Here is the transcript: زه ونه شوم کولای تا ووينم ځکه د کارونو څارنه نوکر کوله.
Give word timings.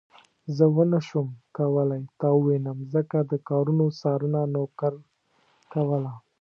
زه 0.55 0.65
ونه 0.75 0.99
شوم 1.07 1.27
کولای 1.57 2.03
تا 2.19 2.27
ووينم 2.35 2.77
ځکه 2.93 3.17
د 3.31 3.33
کارونو 3.49 3.85
څارنه 3.99 4.41
نوکر 4.53 4.93
کوله. 5.73 6.11